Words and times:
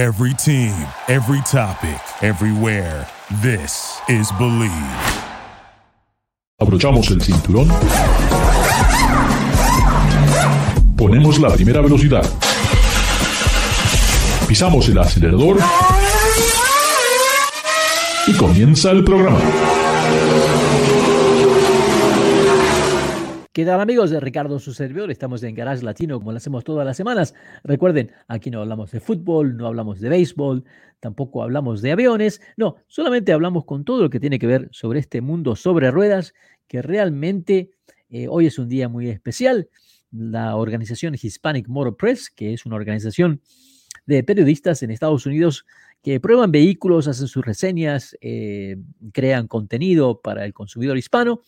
Every 0.00 0.32
team, 0.32 0.72
every 1.08 1.42
topic, 1.42 2.00
everywhere. 2.22 3.06
This 3.42 4.00
is 4.08 4.32
Believe. 4.38 4.72
Abrochamos 6.58 7.10
el 7.10 7.20
cinturón. 7.20 7.68
Ponemos 10.96 11.38
la 11.38 11.50
primera 11.50 11.82
velocidad. 11.82 12.24
Pisamos 14.48 14.88
el 14.88 14.96
acelerador. 15.00 15.58
Y 18.26 18.32
comienza 18.38 18.92
el 18.92 19.04
programa. 19.04 19.38
¿Qué 23.52 23.64
tal 23.64 23.80
amigos 23.80 24.12
Ricardo 24.12 24.60
su 24.60 24.72
servidor? 24.72 25.10
Estamos 25.10 25.42
en 25.42 25.56
Garage 25.56 25.82
Latino 25.82 26.20
como 26.20 26.30
lo 26.30 26.36
hacemos 26.36 26.62
todas 26.62 26.86
las 26.86 26.96
semanas. 26.96 27.34
Recuerden, 27.64 28.12
aquí 28.28 28.48
no 28.48 28.60
hablamos 28.60 28.92
de 28.92 29.00
fútbol, 29.00 29.56
no 29.56 29.66
hablamos 29.66 29.98
de 29.98 30.08
béisbol, 30.08 30.64
tampoco 31.00 31.42
hablamos 31.42 31.82
de 31.82 31.90
aviones, 31.90 32.40
no, 32.56 32.76
solamente 32.86 33.32
hablamos 33.32 33.64
con 33.64 33.84
todo 33.84 34.02
lo 34.02 34.10
que 34.10 34.20
tiene 34.20 34.38
que 34.38 34.46
ver 34.46 34.68
sobre 34.70 35.00
este 35.00 35.20
mundo 35.20 35.56
sobre 35.56 35.90
ruedas 35.90 36.32
que 36.68 36.80
realmente 36.80 37.72
eh, 38.08 38.28
hoy 38.28 38.46
es 38.46 38.56
un 38.56 38.68
día 38.68 38.88
muy 38.88 39.08
especial. 39.08 39.68
La 40.12 40.54
organización 40.54 41.16
Hispanic 41.20 41.66
Motor 41.66 41.96
Press, 41.96 42.30
que 42.30 42.52
es 42.52 42.66
una 42.66 42.76
organización 42.76 43.40
de 44.06 44.22
periodistas 44.22 44.84
en 44.84 44.92
Estados 44.92 45.26
Unidos 45.26 45.66
que 46.04 46.20
prueban 46.20 46.52
vehículos, 46.52 47.08
hacen 47.08 47.26
sus 47.26 47.44
reseñas, 47.44 48.16
eh, 48.20 48.76
crean 49.12 49.48
contenido 49.48 50.20
para 50.20 50.44
el 50.44 50.54
consumidor 50.54 50.96
hispano 50.96 51.42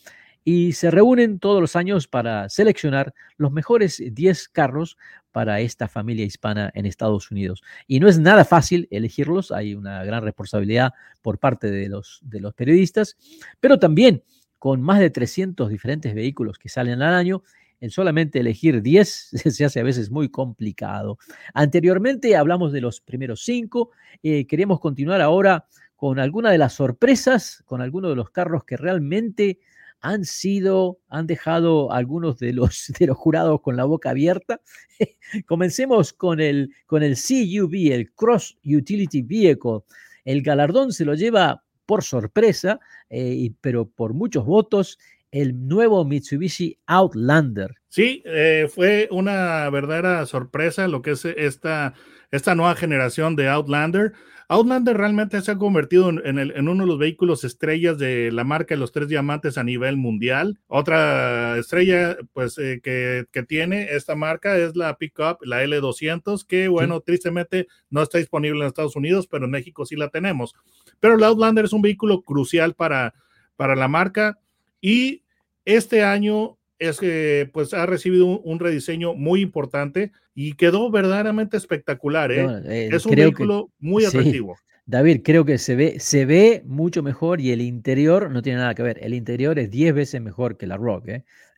y 0.45 0.73
se 0.73 0.91
reúnen 0.91 1.39
todos 1.39 1.61
los 1.61 1.77
años 1.77 2.09
para 2.09 2.49
seleccionar 2.49 3.15
los 3.37 3.53
mejores 3.53 4.03
10 4.13 4.49
carros 4.49 4.97
para 5.31 5.61
esta 5.61 5.89
familia 5.89 6.25
hispana 6.25 6.71
en 6.75 6.87
Estados 6.87 7.31
Unidos. 7.31 7.63
Y 7.87 8.01
no 8.01 8.09
es 8.09 8.19
nada 8.19 8.45
fácil 8.45 8.89
elegirlos, 8.91 9.53
hay 9.53 9.75
una 9.75 10.05
gran 10.05 10.23
responsabilidad 10.23 10.93
por 11.23 11.39
parte 11.39 11.71
de 11.71 11.89
los, 11.89 12.23
periodistas, 12.57 13.17
pero 13.61 13.79
también 13.79 14.23
con 14.59 14.83
más 14.83 15.01
de 15.01 15.11
300 15.11 15.69
diferentes 15.71 16.15
vehículos 16.15 16.59
que 16.59 16.69
salen 16.69 17.03
al 17.03 17.15
año, 17.15 17.43
el 17.81 17.91
solamente 17.91 18.39
elegir 18.39 18.81
10 18.81 19.09
se 19.51 19.65
hace 19.65 19.81
a 19.81 19.83
veces 19.83 20.11
muy 20.11 20.29
complicado. 20.29 21.19
Anteriormente 21.55 22.37
hablamos 22.37 22.73
de 22.73 22.81
los 22.81 23.01
primeros 23.01 23.43
5, 23.45 23.91
eh, 24.23 24.47
queremos 24.47 24.79
continuar 24.79 25.21
ahora 25.21 25.67
con 25.97 26.19
alguna 26.19 26.51
de 26.51 26.59
las 26.59 26.75
sorpresas, 26.75 27.63
con 27.65 27.81
algunos 27.81 28.11
de 28.11 28.17
los 28.17 28.31
carros 28.31 28.65
que 28.65 28.77
realmente 28.77 29.61
han 30.03 30.25
sido, 30.25 30.99
han 31.09 31.27
dejado 31.27 31.93
algunos 31.93 32.39
de 32.39 32.53
los, 32.53 32.93
de 32.99 33.07
los 33.07 33.17
jurados 33.17 33.61
con 33.63 33.77
la 33.77 33.85
boca 33.85 34.11
abierta. 34.11 34.61
Comencemos 35.47 36.13
con 36.13 36.41
el, 36.41 36.75
con 36.87 37.03
el 37.03 37.17
CUV, 37.17 37.93
el 37.93 38.13
Cross 38.13 38.59
Utility 38.65 39.23
Vehicle. 39.23 39.81
El 40.25 40.43
galardón 40.43 40.93
se 40.93 41.05
lo 41.05 41.15
lleva 41.15 41.65
por 41.87 42.03
sorpresa, 42.03 42.81
eh, 43.11 43.53
pero 43.61 43.89
por 43.89 44.15
muchos 44.15 44.45
votos, 44.45 44.99
el 45.33 45.67
nuevo 45.67 46.05
Mitsubishi 46.05 46.79
Outlander. 46.87 47.75
Sí, 47.89 48.23
eh, 48.27 48.69
fue 48.73 49.09
una 49.11 49.69
verdadera 49.71 50.25
sorpresa 50.27 50.87
lo 50.87 51.03
que 51.03 51.13
es 51.13 51.25
esta, 51.25 51.95
esta 52.31 52.55
nueva 52.55 52.77
generación 52.77 53.35
de 53.35 53.49
Outlander. 53.49 54.13
Outlander 54.49 54.95
realmente 54.95 55.41
se 55.41 55.51
ha 55.51 55.57
convertido 55.57 56.11
en, 56.11 56.69
uno 56.69 56.83
de 56.83 56.87
los 56.87 56.99
vehículos 56.99 57.43
estrellas 57.45 57.97
de 57.97 58.31
la 58.31 58.45
marca 58.45 58.75
de 58.75 58.81
los 58.81 58.93
tres 58.93 59.09
diamantes 59.09 59.57
a 59.57 59.65
nivel 59.65 59.97
mundial. 59.97 60.61
Otra 60.67 61.57
estrella 61.57 62.19
pues 62.35 62.59
eh, 62.59 62.81
que, 62.83 63.43
tiene 63.45 63.89
esta 63.93 64.15
marca 64.15 64.59
es 64.59 64.77
la 64.77 64.99
pickup, 64.99 65.39
la 65.43 65.65
L200, 65.65 66.47
que 66.47 66.69
bueno, 66.69 67.01
tristemente 67.01 67.67
no 67.89 68.03
está 68.03 68.19
disponible 68.19 68.61
en 68.61 68.67
Estados 68.67 68.97
Unidos, 68.97 69.27
pero 69.27 69.47
en 69.47 69.53
México 69.53 69.87
sí 69.87 69.97
la 69.97 70.11
tenemos. 70.11 70.55
Pero 71.01 71.15
el 71.15 71.25
Outlander 71.25 71.65
es 71.65 71.73
un 71.73 71.81
vehículo 71.81 72.21
crucial 72.21 72.75
para, 72.75 73.15
para 73.57 73.75
la 73.75 73.89
marca 73.89 74.39
y 74.83 75.23
este 75.65 76.03
año 76.03 76.59
es 76.79 76.99
que 76.99 77.49
pues 77.53 77.73
ha 77.73 77.87
recibido 77.87 78.27
un, 78.27 78.59
rediseño 78.59 79.15
muy 79.15 79.41
importante 79.41 80.11
y 80.35 80.55
quedó 80.55 80.91
verdaderamente 80.91 81.57
espectacular. 81.57 82.33
¿eh? 82.33 82.47
eh 82.67 82.91
es 82.93 83.07
un 83.07 83.15
vehículo 83.15 83.71
muy 83.79 84.05
atractivo. 84.05 84.57
David, 84.85 85.21
creo 85.23 85.45
que 85.45 85.59
se 85.59 85.77
ve, 85.77 86.01
se 86.01 86.27
ve 86.27 86.63
mucho 86.67 87.05
mejor 87.05 87.41
y 87.41 87.53
el 87.53 87.61
interior 87.61 88.31
no 88.31 88.43
tiene 88.43 88.59
nada 88.59 88.75
que 88.75 88.83
ver. 88.83 88.99
El 89.01 89.15
interior 89.15 89.59
es 89.61 89.71
10 89.71 89.95
veces 89.95 90.21
mejor 90.21 90.57
que 90.57 90.67
la 90.67 90.77
Rock. 90.77 91.09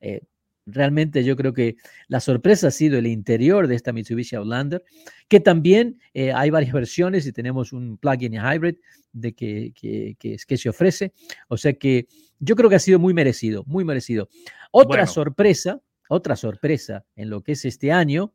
¿eh? 0.03 0.21
Eh, 0.67 0.71
realmente 0.71 1.25
yo 1.25 1.37
creo 1.37 1.53
que 1.53 1.77
la 2.09 2.21
sorpresa 2.21 2.69
ha 2.69 2.71
sido 2.71 2.99
el 2.99 3.07
interior 3.07 3.69
de 3.69 3.75
esta 3.75 3.93
Mitsubishi 3.93 4.37
Outlander, 4.37 4.83
que 5.29 5.41
también 5.41 5.99
hay 6.35 6.51
varias 6.51 6.73
versiones 6.73 7.27
y 7.27 7.33
tenemos 7.33 7.73
un 7.73 7.99
plug-in 7.99 8.35
hybrid 8.35 8.77
de 9.13 9.33
que, 9.33 9.73
que, 9.75 10.17
que, 10.19 10.57
se 10.57 10.69
ofrece. 10.69 11.13
O 11.49 11.57
sea 11.57 11.73
que 11.73 12.07
yo 12.39 12.57
creo 12.57 12.69
que 12.69 12.77
ha 12.77 12.81
sido 12.81 12.99
muy 12.99 13.15
merecido, 13.15 13.65
muy 13.67 13.85
merecido. 13.85 14.29
Otra 14.71 15.07
sorpresa, 15.07 15.81
otra 16.09 16.37
sorpresa 16.37 17.05
en 17.17 17.31
lo 17.31 17.43
que 17.43 17.53
es 17.53 17.65
este 17.65 17.93
año 17.93 18.33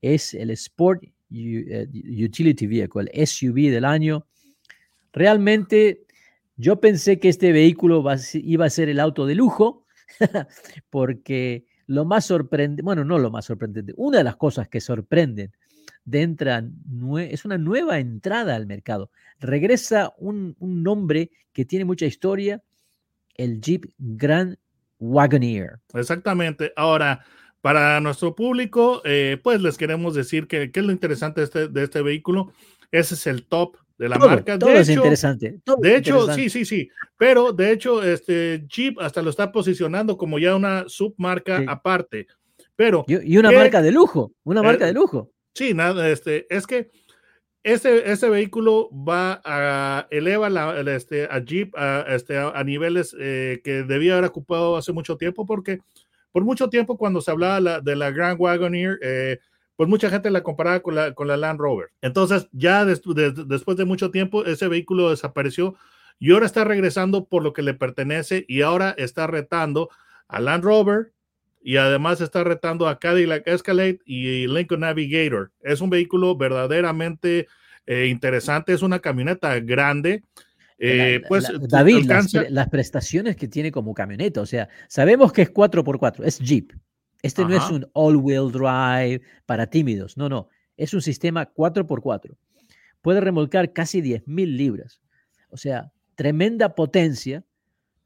es 0.00 0.34
el 0.34 0.50
Sport 0.50 1.04
eh, 1.30 1.86
Utility 2.24 2.66
Vehicle, 2.66 3.10
el 3.12 3.26
SUV 3.26 3.70
del 3.70 3.84
año. 3.84 4.26
Realmente 5.12 6.06
yo 6.56 6.80
pensé 6.80 7.18
que 7.18 7.28
este 7.28 7.52
vehículo 7.52 8.04
iba 8.34 8.64
a 8.64 8.70
ser 8.70 8.88
el 8.88 9.00
auto 9.00 9.26
de 9.26 9.34
lujo, 9.34 9.86
porque 10.90 11.66
lo 11.88 12.04
más 12.04 12.26
sorprendente, 12.26 12.82
bueno, 12.82 13.04
no 13.04 13.18
lo 13.18 13.30
más 13.30 13.46
sorprendente, 13.46 13.92
una 13.96 14.18
de 14.18 14.24
las 14.24 14.36
cosas 14.36 14.68
que 14.68 14.80
sorprenden 14.80 15.52
de 16.04 16.22
es 17.18 17.44
una 17.44 17.58
nueva 17.58 17.98
entrada 17.98 18.54
al 18.54 18.66
mercado. 18.66 19.10
Regresa 19.40 20.14
un, 20.18 20.56
un 20.58 20.82
nombre 20.82 21.30
que 21.52 21.64
tiene 21.64 21.84
mucha 21.84 22.06
historia, 22.06 22.62
el 23.34 23.60
Jeep 23.60 23.86
Grand 23.98 24.56
Wagoneer. 24.98 25.80
Exactamente. 25.94 26.72
Ahora, 26.76 27.24
para 27.60 28.00
nuestro 28.00 28.34
público, 28.34 29.02
eh, 29.04 29.38
pues 29.42 29.60
les 29.60 29.76
queremos 29.76 30.14
decir 30.14 30.46
que 30.46 30.70
qué 30.70 30.80
es 30.80 30.86
lo 30.86 30.92
interesante 30.92 31.40
de 31.40 31.44
este, 31.44 31.68
de 31.68 31.84
este 31.84 32.02
vehículo. 32.02 32.52
Ese 32.90 33.14
es 33.14 33.26
el 33.26 33.46
top 33.46 33.76
de 33.98 34.08
la 34.08 34.18
marca. 34.18 34.58
Todo 34.58 34.70
es 34.70 34.88
interesante. 34.88 35.60
de 35.78 35.96
hecho, 35.96 36.32
sí, 36.32 36.48
sí, 36.48 36.64
sí. 36.64 36.88
Pero 37.16 37.52
de 37.52 37.72
hecho, 37.72 38.02
este 38.02 38.64
Jeep 38.68 38.98
hasta 39.00 39.20
lo 39.20 39.30
está 39.30 39.50
posicionando 39.52 40.16
como 40.16 40.38
ya 40.38 40.54
una 40.54 40.84
submarca 40.86 41.64
aparte. 41.66 42.26
Pero. 42.76 43.04
Y, 43.08 43.36
una 43.36 43.50
marca 43.50 43.82
de 43.82 43.90
lujo. 43.90 44.32
Una 44.44 44.62
marca 44.62 44.86
de 44.86 44.92
lujo. 44.92 45.30
Sí, 45.52 45.74
nada, 45.74 46.08
este, 46.08 46.46
es 46.54 46.66
que 46.66 46.90
este, 47.64 48.12
este 48.12 48.30
vehículo 48.30 48.88
va 48.92 49.42
a 49.44 50.06
eleva 50.10 50.48
la, 50.48 50.80
este, 50.94 51.26
a 51.28 51.40
Jeep 51.40 51.76
a, 51.76 52.04
este, 52.08 52.38
a, 52.38 52.62
niveles 52.62 53.16
eh, 53.18 53.60
que 53.64 53.82
debía 53.82 54.12
haber 54.12 54.26
ocupado 54.26 54.76
hace 54.76 54.92
mucho 54.92 55.16
tiempo, 55.16 55.44
porque 55.44 55.80
por 56.30 56.44
mucho 56.44 56.70
tiempo 56.70 56.96
cuando 56.96 57.20
se 57.20 57.32
hablaba 57.32 57.80
de 57.80 57.96
la 57.96 58.12
Grand 58.12 58.40
Wagoneer, 58.40 59.00
eh, 59.02 59.38
pues 59.78 59.88
mucha 59.88 60.10
gente 60.10 60.28
la 60.32 60.42
comparaba 60.42 60.80
con 60.80 60.96
la, 60.96 61.14
con 61.14 61.28
la 61.28 61.36
Land 61.36 61.60
Rover. 61.60 61.90
Entonces, 62.02 62.48
ya 62.50 62.84
después 62.84 63.76
de 63.76 63.84
mucho 63.84 64.10
tiempo, 64.10 64.44
ese 64.44 64.66
vehículo 64.66 65.10
desapareció 65.10 65.76
y 66.18 66.32
ahora 66.32 66.46
está 66.46 66.64
regresando 66.64 67.26
por 67.26 67.44
lo 67.44 67.52
que 67.52 67.62
le 67.62 67.74
pertenece 67.74 68.44
y 68.48 68.62
ahora 68.62 68.92
está 68.98 69.28
retando 69.28 69.88
a 70.26 70.40
Land 70.40 70.64
Rover, 70.64 71.12
y 71.62 71.76
además 71.76 72.20
está 72.20 72.42
retando 72.42 72.88
a 72.88 72.98
Cadillac 72.98 73.46
Escalade 73.46 74.00
y 74.04 74.48
Lincoln 74.48 74.80
Navigator. 74.80 75.52
Es 75.60 75.80
un 75.80 75.90
vehículo 75.90 76.36
verdaderamente 76.36 77.46
eh, 77.86 78.06
interesante, 78.06 78.72
es 78.72 78.82
una 78.82 78.98
camioneta 78.98 79.60
grande. 79.60 80.24
Eh, 80.80 81.22
pues, 81.28 81.46
David, 81.68 82.10
las, 82.50 82.68
prestaciones 82.68 83.36
que 83.36 83.46
tiene 83.46 83.70
como 83.70 83.94
camioneta, 83.94 84.40
o 84.40 84.46
sea, 84.46 84.68
sabemos 84.88 85.32
que 85.32 85.42
es 85.42 85.52
4x4, 85.52 86.24
es 86.24 86.40
Jeep. 86.40 86.72
Este 87.22 87.44
no 87.44 87.54
es 87.54 87.70
un 87.70 87.88
all-wheel 87.94 88.52
drive 88.52 89.22
para 89.46 89.68
tímidos, 89.68 90.16
no, 90.16 90.28
no, 90.28 90.48
es 90.76 90.94
un 90.94 91.02
sistema 91.02 91.52
4x4. 91.52 92.36
Puede 93.02 93.20
remolcar 93.20 93.72
casi 93.72 94.00
10.000 94.00 94.56
libras, 94.56 95.00
o 95.50 95.56
sea, 95.56 95.92
tremenda 96.14 96.74
potencia 96.74 97.44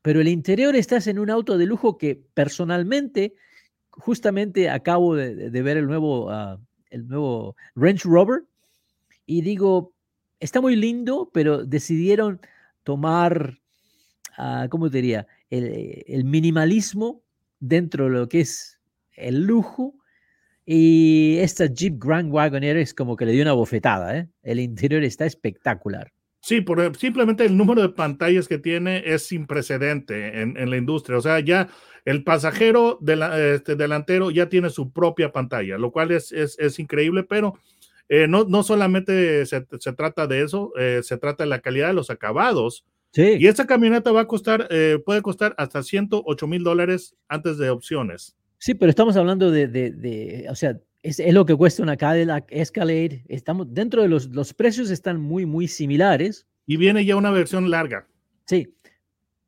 pero 0.02 0.20
el 0.20 0.28
interior 0.28 0.74
estás 0.74 1.06
en 1.06 1.18
un 1.20 1.30
auto 1.30 1.56
de 1.56 1.66
lujo 1.66 1.96
que 1.96 2.20
personalmente, 2.34 3.34
justamente 3.90 4.68
acabo 4.68 5.14
de, 5.14 5.48
ver 5.62 5.76
el 5.76 5.86
nuevo, 5.86 6.28
ah, 6.30 6.60
el 6.90 7.06
nuevo 7.06 7.56
Range 7.76 8.02
Rover 8.04 8.42
y 9.24 9.42
digo, 9.42 9.94
está 10.40 10.60
muy 10.60 10.74
lindo, 10.74 11.30
pero 11.32 11.64
decidieron 11.64 12.40
tomar, 12.82 13.60
uh, 14.38 14.68
¿cómo 14.68 14.90
te 14.90 14.96
diría? 14.96 15.28
El, 15.50 16.24
minimalismo 16.24 17.22
dentro 17.60 18.06
de 18.06 18.10
lo 18.10 18.28
que 18.28 18.40
es 18.40 18.80
el 19.22 19.44
lujo. 19.44 19.94
Y 20.64 21.38
esta 21.40 21.66
Jeep 21.66 21.94
Grand 21.98 22.32
Wagoneer 22.32 22.76
es 22.76 22.94
como 22.94 23.16
que 23.16 23.26
le 23.26 23.32
dio 23.32 23.42
una 23.42 23.52
bofetada. 23.52 24.16
¿eh? 24.16 24.28
El 24.42 24.60
interior 24.60 25.02
está 25.02 25.26
espectacular. 25.26 26.12
Sí, 26.42 26.60
por, 26.60 26.96
simplemente 26.96 27.44
el 27.44 27.56
número 27.56 27.82
de 27.82 27.90
pantallas 27.90 28.48
que 28.48 28.58
tiene 28.58 29.02
es 29.06 29.22
sin 29.22 29.46
precedente 29.46 30.42
en, 30.42 30.70
la 30.70 30.76
industria. 30.76 31.18
O 31.18 31.20
sea, 31.20 31.38
ya 31.38 31.68
el 32.04 32.24
pasajero 32.24 32.98
de 33.00 33.54
este, 33.54 33.76
delantero 33.76 34.32
ya 34.32 34.48
tiene 34.48 34.68
su 34.68 34.92
propia 34.92 35.30
pantalla, 35.30 35.78
lo 35.78 35.92
cual 35.92 36.10
es, 36.10 36.32
es, 36.32 36.78
increíble, 36.80 37.22
pero 37.22 37.60
eh, 38.08 38.26
no, 38.26 38.42
no 38.42 38.64
solamente 38.64 39.46
se, 39.46 39.64
se 39.78 39.92
trata 39.92 40.26
de 40.26 40.42
eso, 40.42 40.72
eh, 40.76 41.00
se 41.04 41.16
trata 41.16 41.44
de 41.44 41.50
la 41.50 41.60
calidad 41.60 41.86
de 41.86 41.94
los 41.94 42.10
acabados. 42.10 42.84
Sí. 43.12 43.36
Y 43.38 43.46
esta 43.46 43.68
camioneta 43.68 44.10
va 44.10 44.22
a 44.22 44.26
costar, 44.26 44.66
eh, 44.70 44.98
puede 45.04 45.22
costar 45.22 45.54
hasta 45.58 45.84
108 45.84 46.46
mil 46.48 46.64
dólares 46.64 47.14
antes 47.28 47.56
de 47.56 47.70
opciones. 47.70 48.36
Sí, 48.62 48.74
pero 48.74 48.90
estamos 48.90 49.16
hablando 49.16 49.50
de, 49.50 49.66
de, 49.66 49.90
de 49.90 50.46
o 50.48 50.54
sea, 50.54 50.78
es, 51.02 51.18
es, 51.18 51.34
lo 51.34 51.44
que 51.44 51.56
cuesta 51.56 51.82
una 51.82 51.96
Cadillac 51.96 52.46
Escalade. 52.48 53.24
Estamos 53.26 53.66
dentro 53.74 54.02
de 54.02 54.08
los, 54.08 54.28
los 54.28 54.54
precios 54.54 54.88
están 54.88 55.20
muy, 55.20 55.46
muy 55.46 55.66
similares. 55.66 56.46
Y 56.64 56.76
viene 56.76 57.04
ya 57.04 57.16
una 57.16 57.32
versión 57.32 57.72
larga. 57.72 58.06
Sí, 58.44 58.72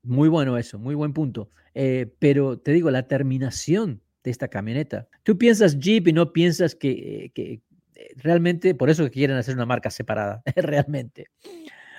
muy 0.02 0.28
bueno 0.28 0.58
eso, 0.58 0.80
muy 0.80 0.96
buen 0.96 1.12
punto. 1.12 1.48
Eh, 1.74 2.12
pero 2.18 2.58
te 2.58 2.72
digo, 2.72 2.90
la 2.90 3.06
terminación 3.06 4.02
de 4.24 4.32
esta 4.32 4.48
camioneta. 4.48 5.06
Tú 5.22 5.38
piensas 5.38 5.78
Jeep 5.78 6.08
y 6.08 6.12
no 6.12 6.32
piensas 6.32 6.74
que, 6.74 7.30
que 7.36 7.60
realmente, 8.16 8.74
por 8.74 8.90
eso 8.90 9.04
que 9.04 9.12
quieren 9.12 9.36
hacer 9.36 9.54
una 9.54 9.64
marca 9.64 9.92
separada, 9.92 10.42
realmente. 10.56 11.28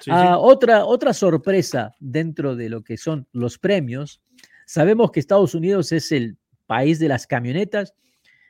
Sí, 0.02 0.12
ah, 0.12 0.34
sí. 0.34 0.38
Otra, 0.38 0.84
otra 0.84 1.14
sorpresa 1.14 1.96
dentro 1.98 2.58
de 2.58 2.68
lo 2.68 2.84
que 2.84 2.98
son 2.98 3.26
los 3.32 3.58
premios. 3.58 4.22
Sabemos 4.66 5.12
que 5.12 5.22
Estados 5.22 5.56
Unidos 5.56 5.94
es 5.94 6.12
el 6.12 6.38
país 6.66 7.00
de 7.00 7.08
las 7.08 7.28
camionetas. 7.28 7.94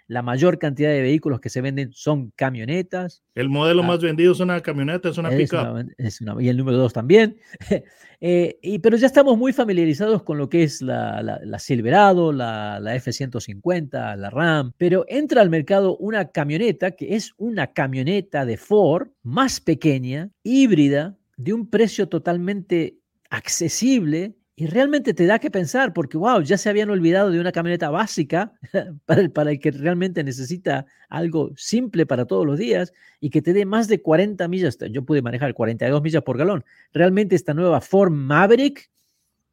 La 0.08 0.22
mayor 0.22 0.60
cantidad 0.60 0.90
de 0.90 1.02
vehículos 1.02 1.40
que 1.40 1.50
se 1.50 1.62
venden 1.62 1.92
son 1.92 2.32
camionetas. 2.36 3.24
El 3.34 3.50
modelo 3.50 3.82
ah, 3.82 3.88
más 3.88 4.02
vendido 4.02 4.34
es 4.34 4.40
una 4.40 4.62
camioneta, 4.62 5.10
es 5.10 5.18
una 5.18 5.30
es 5.30 5.38
pickup. 5.38 5.72
Una, 5.72 5.88
es 5.98 6.22
una, 6.22 6.36
y 6.40 6.48
el 6.48 6.58
número 6.58 6.78
dos 6.78 6.94
también. 6.94 7.38
eh, 8.22 8.60
y, 8.62 8.78
pero 8.80 8.98
ya 8.98 9.08
estamos 9.08 9.36
muy 9.36 9.52
familiarizados 9.52 10.22
con 10.22 10.38
lo 10.38 10.48
que 10.48 10.62
es 10.62 10.84
la, 10.84 11.24
la, 11.24 11.40
la 11.44 11.58
Silverado, 11.58 12.32
la, 12.32 12.80
la 12.80 12.96
F-150, 12.96 14.16
la 14.16 14.30
Ram. 14.30 14.74
Pero 14.78 15.06
entra 15.08 15.42
al 15.42 15.50
mercado 15.50 15.98
una 15.98 16.30
camioneta 16.30 16.92
que 16.92 17.16
es 17.16 17.34
una 17.38 17.74
camioneta 17.74 18.46
de 18.46 18.58
Ford 18.58 19.08
más 19.24 19.60
pequeña, 19.60 20.30
híbrida, 20.44 21.18
de 21.36 21.54
un 21.54 21.68
precio 21.68 22.08
totalmente 22.10 23.00
accesible 23.32 24.36
y 24.58 24.68
realmente 24.68 25.14
te 25.14 25.26
da 25.26 25.40
que 25.40 25.52
pensar 25.52 25.92
porque, 25.92 26.18
wow, 26.18 26.42
ya 26.42 26.58
se 26.58 26.70
habían 26.70 26.90
olvidado 26.90 27.30
de 27.30 27.42
una 27.42 27.52
camioneta 27.52 27.90
básica 27.90 28.54
para 29.06 29.20
el, 29.20 29.32
para 29.32 29.52
el 29.52 29.60
que 29.60 29.72
realmente 29.72 30.24
necesita 30.24 30.86
algo 31.10 31.52
simple 31.58 32.06
para 32.06 32.26
todos 32.26 32.46
los 32.46 32.58
días 32.58 32.94
y 33.20 33.32
que 33.32 33.42
te 33.42 33.52
dé 33.52 33.66
más 33.66 33.90
de 33.90 34.02
40 34.02 34.48
millas. 34.48 34.78
Yo 34.92 35.04
pude 35.04 35.22
manejar 35.22 35.54
42 35.54 36.02
millas 36.02 36.24
por 36.24 36.38
galón. 36.38 36.64
Realmente 36.94 37.36
esta 37.36 37.54
nueva 37.54 37.82
Ford 37.82 38.12
Maverick 38.12 38.90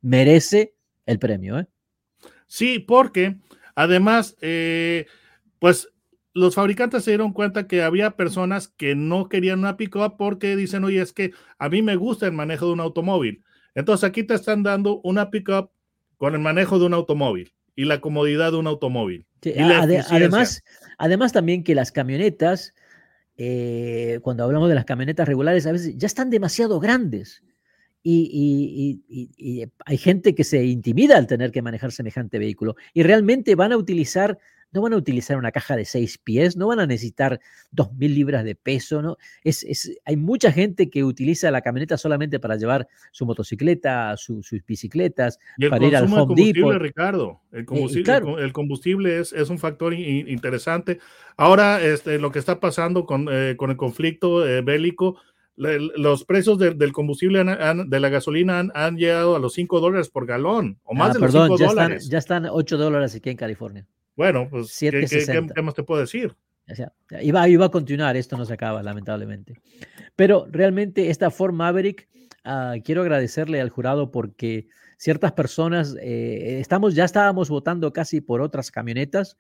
merece 0.02 0.74
el 1.04 1.18
premio. 1.18 1.58
¿eh? 1.58 1.66
Sí, 2.46 2.78
porque 2.78 3.38
además, 3.74 4.36
eh, 4.40 5.06
pues 5.58 5.88
los 6.32 6.54
fabricantes 6.54 7.02
se 7.02 7.10
dieron 7.10 7.32
cuenta 7.32 7.66
que 7.66 7.82
había 7.82 8.12
personas 8.12 8.68
que 8.68 8.94
no 8.94 9.28
querían 9.28 9.58
una 9.58 9.76
pickup 9.76 10.16
porque 10.16 10.54
dicen, 10.54 10.84
oye, 10.84 11.02
es 11.02 11.12
que 11.12 11.32
a 11.58 11.68
mí 11.68 11.82
me 11.82 11.96
gusta 11.96 12.26
el 12.26 12.32
manejo 12.32 12.66
de 12.66 12.72
un 12.74 12.80
automóvil. 12.80 13.42
Entonces 13.74 14.08
aquí 14.08 14.22
te 14.22 14.34
están 14.34 14.62
dando 14.62 15.00
una 15.02 15.30
pickup 15.30 15.70
con 16.16 16.34
el 16.34 16.40
manejo 16.40 16.78
de 16.78 16.86
un 16.86 16.94
automóvil 16.94 17.52
y 17.74 17.84
la 17.84 18.00
comodidad 18.00 18.52
de 18.52 18.58
un 18.58 18.66
automóvil. 18.66 19.26
Sí, 19.40 19.54
además, 19.58 20.62
además 20.98 21.32
también 21.32 21.64
que 21.64 21.74
las 21.74 21.90
camionetas, 21.90 22.74
eh, 23.36 24.20
cuando 24.22 24.44
hablamos 24.44 24.68
de 24.68 24.74
las 24.74 24.84
camionetas 24.84 25.26
regulares, 25.26 25.66
a 25.66 25.72
veces 25.72 25.96
ya 25.96 26.06
están 26.06 26.30
demasiado 26.30 26.78
grandes. 26.80 27.42
Y, 28.04 28.28
y, 28.32 29.04
y, 29.08 29.30
y, 29.36 29.64
hay 29.86 29.96
gente 29.96 30.34
que 30.34 30.42
se 30.42 30.64
intimida 30.64 31.16
al 31.16 31.28
tener 31.28 31.52
que 31.52 31.62
manejar 31.62 31.92
semejante 31.92 32.40
vehículo 32.40 32.74
y 32.92 33.04
realmente 33.04 33.54
van 33.54 33.70
a 33.70 33.76
utilizar 33.76 34.38
no 34.72 34.80
van 34.82 34.94
a 34.94 34.96
utilizar 34.96 35.36
una 35.36 35.52
caja 35.52 35.76
de 35.76 35.84
seis 35.84 36.18
pies, 36.18 36.56
no 36.56 36.66
van 36.66 36.80
a 36.80 36.86
necesitar 36.86 37.40
dos 37.70 37.92
mil 37.94 38.14
libras 38.14 38.44
de 38.44 38.54
peso, 38.54 39.02
¿no? 39.02 39.18
Es, 39.44 39.62
es, 39.64 39.98
hay 40.04 40.16
mucha 40.16 40.50
gente 40.50 40.90
que 40.90 41.04
utiliza 41.04 41.50
la 41.50 41.60
camioneta 41.60 41.96
solamente 41.98 42.40
para 42.40 42.56
llevar 42.56 42.88
su 43.12 43.26
motocicleta, 43.26 44.16
su, 44.16 44.42
sus 44.42 44.64
bicicletas, 44.64 45.38
y 45.58 45.64
el 45.64 45.70
para 45.70 45.86
ir 45.86 45.96
al 45.96 46.04
Home 46.04 46.16
combustible, 46.16 46.62
Depot. 46.62 46.82
Ricardo, 46.82 47.40
el 47.52 47.64
combustible, 47.64 48.00
eh, 48.00 48.04
claro. 48.04 48.38
el 48.38 48.52
combustible 48.52 49.20
es, 49.20 49.32
es, 49.32 49.50
un 49.50 49.58
factor 49.58 49.92
in, 49.94 50.28
interesante. 50.28 50.98
Ahora, 51.36 51.82
este, 51.82 52.18
lo 52.18 52.32
que 52.32 52.38
está 52.38 52.58
pasando 52.58 53.04
con, 53.04 53.28
eh, 53.30 53.56
con 53.56 53.70
el 53.70 53.76
conflicto 53.76 54.46
eh, 54.46 54.62
bélico, 54.62 55.18
los 55.54 56.24
precios 56.24 56.58
de, 56.58 56.72
del 56.72 56.92
combustible 56.92 57.40
han, 57.40 57.50
han, 57.50 57.90
de 57.90 58.00
la 58.00 58.08
gasolina 58.08 58.58
han, 58.58 58.72
han, 58.74 58.96
llegado 58.96 59.36
a 59.36 59.38
los 59.38 59.52
5 59.52 59.80
dólares 59.80 60.08
por 60.08 60.26
galón 60.26 60.78
o 60.82 60.94
más 60.94 61.10
ah, 61.10 61.12
de 61.12 61.20
perdón, 61.20 61.48
los 61.50 61.58
5 61.58 61.70
dólares. 61.70 62.04
Están, 62.04 62.10
ya 62.10 62.18
están 62.18 62.46
8 62.46 62.78
dólares 62.78 63.14
aquí 63.14 63.30
en 63.30 63.36
California. 63.36 63.86
Bueno, 64.16 64.48
pues, 64.50 64.76
¿qué, 64.78 64.90
qué, 64.90 65.06
qué, 65.06 65.46
¿qué, 65.54 65.62
más 65.62 65.74
te 65.74 65.82
puedo 65.82 66.00
decir? 66.00 66.34
O 66.70 66.74
sea, 66.74 66.92
iba, 67.20 67.48
iba, 67.48 67.66
a 67.66 67.70
continuar, 67.70 68.16
esto 68.16 68.36
no 68.36 68.44
se 68.44 68.52
acaba, 68.52 68.82
lamentablemente. 68.82 69.54
Pero 70.16 70.46
realmente 70.50 71.10
esta 71.10 71.30
Ford 71.30 71.52
Maverick, 71.52 72.08
uh, 72.44 72.80
quiero 72.84 73.02
agradecerle 73.02 73.60
al 73.60 73.70
jurado 73.70 74.10
porque 74.10 74.68
ciertas 74.96 75.32
personas, 75.32 75.96
eh, 76.00 76.60
estamos, 76.60 76.94
ya 76.94 77.04
estábamos 77.04 77.48
votando 77.48 77.92
casi 77.92 78.20
por 78.20 78.40
otras 78.40 78.70
camionetas 78.70 79.36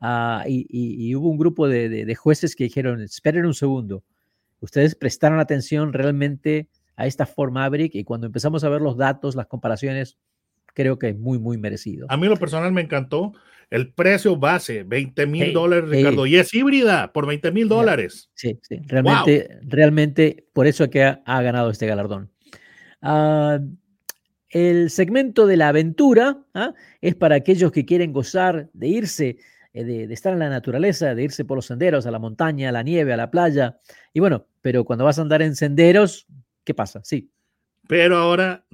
uh, 0.00 0.48
y, 0.48 0.66
y, 0.70 1.08
y, 1.08 1.14
hubo 1.14 1.28
un 1.28 1.36
grupo 1.36 1.68
de, 1.68 1.88
de, 1.88 2.06
de, 2.06 2.14
jueces 2.14 2.56
que 2.56 2.64
dijeron, 2.64 3.02
esperen 3.02 3.44
un 3.44 3.54
segundo, 3.54 4.02
ustedes 4.60 4.94
prestaron 4.94 5.38
atención 5.38 5.92
realmente 5.92 6.68
a 6.96 7.06
esta 7.06 7.26
Ford 7.26 7.52
Maverick 7.52 7.94
y 7.94 8.04
cuando 8.04 8.26
empezamos 8.26 8.64
a 8.64 8.70
ver 8.70 8.80
los 8.80 8.96
datos, 8.96 9.34
las 9.34 9.46
comparaciones, 9.46 10.16
creo 10.74 10.98
que 10.98 11.10
es 11.10 11.18
muy, 11.18 11.38
muy 11.38 11.58
merecido. 11.58 12.06
A 12.08 12.16
mí 12.16 12.26
lo 12.26 12.36
personal 12.36 12.72
me 12.72 12.82
encantó 12.82 13.32
el 13.72 13.90
precio 13.92 14.36
base, 14.36 14.82
20 14.82 15.26
mil 15.26 15.52
dólares, 15.54 15.88
Ricardo, 15.88 16.26
y 16.26 16.36
es 16.36 16.52
híbrida 16.52 17.10
por 17.12 17.26
20 17.26 17.52
mil 17.52 17.68
dólares. 17.68 18.30
Sí, 18.34 18.58
sí, 18.60 18.82
realmente, 18.84 19.48
wow. 19.48 19.60
realmente 19.62 20.46
por 20.52 20.66
eso 20.66 20.84
es 20.84 20.90
que 20.90 21.04
ha, 21.04 21.22
ha 21.24 21.40
ganado 21.40 21.70
este 21.70 21.86
galardón. 21.86 22.30
Uh, 23.00 23.58
el 24.50 24.90
segmento 24.90 25.46
de 25.46 25.56
la 25.56 25.68
aventura 25.68 26.44
¿ah? 26.52 26.74
es 27.00 27.14
para 27.14 27.36
aquellos 27.36 27.72
que 27.72 27.86
quieren 27.86 28.12
gozar 28.12 28.68
de 28.74 28.88
irse, 28.88 29.38
eh, 29.72 29.84
de, 29.84 30.06
de, 30.06 30.14
estar 30.14 30.34
en 30.34 30.40
la 30.40 30.50
naturaleza, 30.50 31.14
de 31.14 31.22
irse 31.22 31.46
por 31.46 31.56
los 31.56 31.64
senderos, 31.64 32.04
a 32.04 32.10
la 32.10 32.18
montaña, 32.18 32.68
a 32.68 32.72
la 32.72 32.82
nieve, 32.82 33.14
a 33.14 33.16
la 33.16 33.30
playa. 33.30 33.78
Y 34.12 34.20
bueno, 34.20 34.46
pero 34.60 34.84
cuando 34.84 35.06
vas 35.06 35.18
a 35.18 35.22
andar 35.22 35.40
en 35.40 35.56
senderos, 35.56 36.26
¿qué 36.64 36.74
pasa? 36.74 37.00
Sí. 37.04 37.30
Pero 37.88 38.18
ahora 38.18 38.66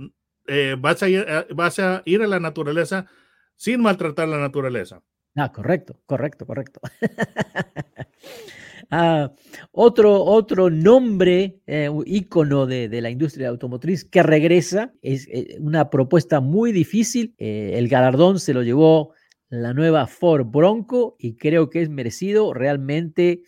eh, 0.48 0.76
vas, 0.78 1.02
a 1.02 1.08
ir, 1.08 1.24
eh, 1.28 1.46
vas 1.54 1.78
a 1.78 2.02
ir 2.04 2.22
a 2.22 2.26
la 2.26 2.40
naturaleza 2.40 3.06
sin 3.54 3.82
maltratar 3.82 4.28
la 4.28 4.38
naturaleza. 4.38 5.02
Ah, 5.36 5.52
correcto, 5.52 6.00
correcto, 6.06 6.46
correcto. 6.46 6.80
ah, 8.90 9.32
otro, 9.72 10.24
otro 10.24 10.70
nombre, 10.70 11.60
eh, 11.66 11.90
ícono 12.06 12.66
de, 12.66 12.88
de, 12.88 13.00
la 13.00 13.10
industria 13.10 13.48
automotriz 13.48 14.04
que 14.04 14.22
regresa, 14.22 14.92
es 15.00 15.28
eh, 15.28 15.56
una 15.60 15.90
propuesta 15.90 16.40
muy 16.40 16.72
difícil. 16.72 17.34
Eh, 17.38 17.72
el 17.74 17.88
galardón 17.88 18.40
se 18.40 18.54
lo 18.54 18.62
llevó 18.62 19.12
la 19.48 19.74
nueva 19.74 20.06
Ford 20.06 20.46
Bronco 20.46 21.16
y 21.18 21.36
creo 21.36 21.70
que 21.70 21.82
es 21.82 21.88
merecido. 21.88 22.52
Realmente 22.52 23.42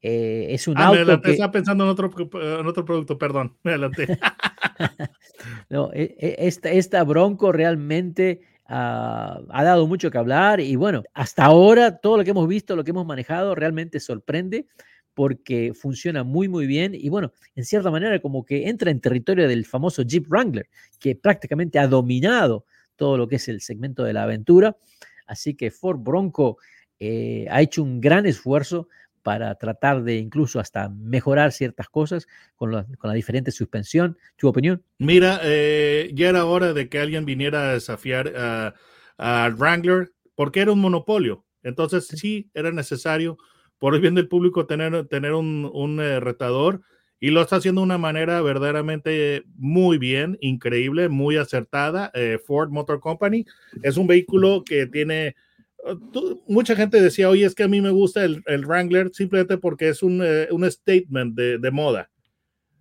es 0.00 0.68
un 0.68 0.76
ah, 0.76 0.86
auto. 0.86 0.96
Me 0.96 1.00
adelanté, 1.00 1.26
que... 1.26 1.32
estaba 1.32 1.52
pensando 1.52 1.84
en 1.84 1.90
otro, 1.90 2.10
en 2.40 2.66
otro 2.66 2.84
producto, 2.84 3.16
perdón, 3.18 3.56
me 3.62 3.72
adelanté. 3.72 4.06
no, 5.70 5.90
e, 5.92 6.16
e, 6.18 6.36
esta, 6.46 6.70
esta 6.70 7.02
Bronco 7.04 7.52
realmente 7.52 8.40
Uh, 8.66 9.44
ha 9.50 9.62
dado 9.62 9.86
mucho 9.86 10.10
que 10.10 10.16
hablar 10.16 10.58
y 10.58 10.74
bueno, 10.74 11.02
hasta 11.12 11.44
ahora 11.44 11.98
todo 11.98 12.16
lo 12.16 12.24
que 12.24 12.30
hemos 12.30 12.48
visto, 12.48 12.74
lo 12.74 12.82
que 12.82 12.92
hemos 12.92 13.04
manejado 13.04 13.54
realmente 13.54 14.00
sorprende 14.00 14.66
porque 15.12 15.72
funciona 15.74 16.24
muy 16.24 16.48
muy 16.48 16.66
bien 16.66 16.94
y 16.94 17.10
bueno, 17.10 17.32
en 17.54 17.66
cierta 17.66 17.90
manera 17.90 18.18
como 18.20 18.46
que 18.46 18.70
entra 18.70 18.90
en 18.90 19.00
territorio 19.00 19.46
del 19.48 19.66
famoso 19.66 20.02
Jeep 20.02 20.26
Wrangler 20.30 20.66
que 20.98 21.14
prácticamente 21.14 21.78
ha 21.78 21.86
dominado 21.86 22.64
todo 22.96 23.18
lo 23.18 23.28
que 23.28 23.36
es 23.36 23.48
el 23.48 23.60
segmento 23.60 24.02
de 24.02 24.14
la 24.14 24.22
aventura, 24.22 24.78
así 25.26 25.54
que 25.54 25.70
Ford 25.70 25.98
Bronco 25.98 26.56
eh, 26.98 27.46
ha 27.50 27.60
hecho 27.60 27.82
un 27.82 28.00
gran 28.00 28.24
esfuerzo 28.24 28.88
para 29.24 29.54
tratar 29.56 30.04
de 30.04 30.18
incluso 30.18 30.60
hasta 30.60 30.90
mejorar 30.90 31.50
ciertas 31.50 31.88
cosas 31.88 32.28
con 32.54 32.70
la, 32.70 32.86
con 32.98 33.08
la 33.08 33.14
diferente 33.14 33.50
suspensión. 33.50 34.16
¿Tu 34.36 34.46
opinión? 34.46 34.84
Mira, 34.98 35.40
eh, 35.42 36.10
ya 36.14 36.28
era 36.28 36.44
hora 36.44 36.74
de 36.74 36.88
que 36.88 37.00
alguien 37.00 37.24
viniera 37.24 37.70
a 37.70 37.72
desafiar 37.72 38.32
a, 38.36 38.74
a 39.16 39.48
Wrangler 39.48 40.12
porque 40.34 40.60
era 40.60 40.72
un 40.72 40.80
monopolio. 40.80 41.44
Entonces 41.62 42.06
sí 42.06 42.50
era 42.52 42.70
necesario, 42.70 43.38
por 43.78 43.94
el 43.94 44.02
bien 44.02 44.14
del 44.14 44.28
público, 44.28 44.66
tener, 44.66 45.08
tener 45.08 45.32
un, 45.32 45.70
un 45.72 46.00
eh, 46.00 46.20
retador 46.20 46.82
y 47.18 47.30
lo 47.30 47.40
está 47.40 47.56
haciendo 47.56 47.80
de 47.80 47.86
una 47.86 47.96
manera 47.96 48.42
verdaderamente 48.42 49.44
muy 49.56 49.96
bien, 49.96 50.36
increíble, 50.42 51.08
muy 51.08 51.38
acertada. 51.38 52.10
Eh, 52.12 52.38
Ford 52.44 52.68
Motor 52.68 53.00
Company 53.00 53.46
es 53.82 53.96
un 53.96 54.06
vehículo 54.06 54.62
que 54.62 54.86
tiene 54.86 55.34
mucha 56.46 56.76
gente 56.76 57.00
decía, 57.00 57.28
oye, 57.28 57.44
es 57.44 57.54
que 57.54 57.64
a 57.64 57.68
mí 57.68 57.80
me 57.80 57.90
gusta 57.90 58.24
el, 58.24 58.42
el 58.46 58.66
Wrangler 58.66 59.10
simplemente 59.12 59.58
porque 59.58 59.88
es 59.88 60.02
un, 60.02 60.22
eh, 60.24 60.48
un 60.50 60.70
statement 60.70 61.34
de, 61.34 61.58
de 61.58 61.70
moda. 61.70 62.10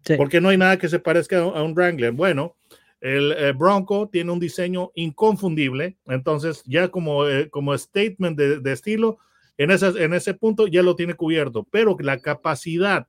Sí. 0.05 0.15
Porque 0.17 0.41
no 0.41 0.49
hay 0.49 0.57
nada 0.57 0.77
que 0.77 0.89
se 0.89 0.99
parezca 0.99 1.39
a, 1.39 1.41
a 1.41 1.63
un 1.63 1.73
Wrangler. 1.73 2.11
Bueno, 2.11 2.55
el 3.01 3.33
eh, 3.33 3.51
Bronco 3.51 4.09
tiene 4.09 4.31
un 4.31 4.39
diseño 4.39 4.91
inconfundible, 4.95 5.97
entonces 6.05 6.63
ya 6.65 6.87
como, 6.87 7.27
eh, 7.27 7.49
como 7.49 7.77
statement 7.77 8.37
de, 8.37 8.59
de 8.59 8.71
estilo, 8.71 9.17
en, 9.57 9.71
esas, 9.71 9.95
en 9.97 10.13
ese 10.13 10.33
punto 10.33 10.67
ya 10.67 10.81
lo 10.81 10.95
tiene 10.95 11.13
cubierto, 11.13 11.67
pero 11.69 11.97
la 11.99 12.19
capacidad 12.19 13.07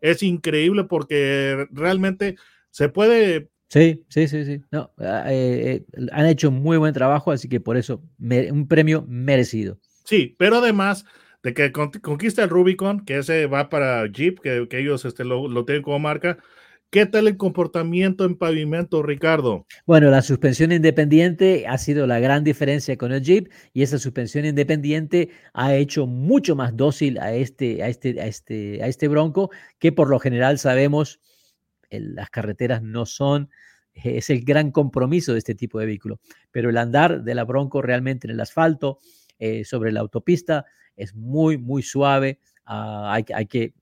es 0.00 0.22
increíble 0.22 0.84
porque 0.84 1.66
realmente 1.70 2.36
se 2.70 2.88
puede 2.88 3.50
Sí, 3.72 4.04
sí, 4.08 4.28
sí, 4.28 4.44
sí. 4.44 4.60
No, 4.70 4.92
ah, 4.98 5.24
eh, 5.28 5.82
eh, 5.94 6.06
han 6.12 6.26
hecho 6.26 6.50
muy 6.50 6.76
buen 6.76 6.92
trabajo, 6.92 7.30
así 7.32 7.48
que 7.48 7.58
por 7.58 7.78
eso 7.78 8.02
un 8.20 8.68
premio 8.68 9.06
merecido. 9.08 9.78
Sí, 10.04 10.36
pero 10.38 10.58
además 10.58 11.06
de 11.42 11.54
que 11.54 11.72
conquista 11.72 12.44
el 12.44 12.50
Rubicon, 12.50 13.02
que 13.06 13.16
ese 13.16 13.46
va 13.46 13.70
para 13.70 14.06
Jeep, 14.08 14.40
que, 14.40 14.68
ellos 14.72 15.06
este, 15.06 15.24
lo, 15.24 15.48
lo, 15.48 15.64
tienen 15.64 15.82
como 15.82 15.98
marca. 15.98 16.36
¿Qué 16.90 17.06
tal 17.06 17.26
el 17.28 17.38
comportamiento 17.38 18.26
en 18.26 18.36
pavimento, 18.36 19.02
Ricardo? 19.02 19.64
Bueno, 19.86 20.10
la 20.10 20.20
suspensión 20.20 20.70
independiente 20.70 21.64
ha 21.66 21.78
sido 21.78 22.06
la 22.06 22.20
gran 22.20 22.44
diferencia 22.44 22.98
con 22.98 23.10
el 23.10 23.22
Jeep 23.22 23.50
y 23.72 23.80
esa 23.80 23.96
suspensión 23.98 24.44
independiente 24.44 25.30
ha 25.54 25.74
hecho 25.74 26.06
mucho 26.06 26.54
más 26.56 26.76
dócil 26.76 27.18
a 27.18 27.32
este, 27.32 27.82
a 27.82 27.88
este, 27.88 28.20
a 28.20 28.26
este, 28.26 28.82
a 28.82 28.88
este 28.88 29.08
Bronco, 29.08 29.50
que 29.78 29.92
por 29.92 30.10
lo 30.10 30.18
general 30.18 30.58
sabemos 30.58 31.20
las 32.00 32.30
carreteras 32.30 32.82
no 32.82 33.06
son, 33.06 33.50
es 33.94 34.30
el 34.30 34.44
gran 34.44 34.70
compromiso 34.70 35.32
de 35.32 35.38
este 35.38 35.54
tipo 35.54 35.78
de 35.78 35.86
vehículo. 35.86 36.20
Pero 36.50 36.70
el 36.70 36.78
andar 36.78 37.22
de 37.22 37.34
la 37.34 37.44
Bronco 37.44 37.82
realmente 37.82 38.26
en 38.26 38.32
el 38.32 38.40
asfalto, 38.40 38.98
eh, 39.38 39.64
sobre 39.64 39.92
la 39.92 40.00
autopista, 40.00 40.66
es 40.96 41.14
muy, 41.14 41.58
muy 41.58 41.82
suave. 41.82 42.38
Ah, 42.64 43.12
hay, 43.12 43.24
hay, 43.34 43.46
que, 43.46 43.74